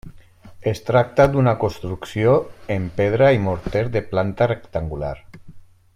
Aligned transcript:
Es 0.69 0.79
tracta 0.87 1.27
d'una 1.35 1.53
construcció 1.65 2.33
en 2.77 2.89
pedra 2.97 3.31
i 3.37 3.45
morter 3.45 3.85
de 3.97 4.05
planta 4.15 4.49
rectangular. 4.57 5.17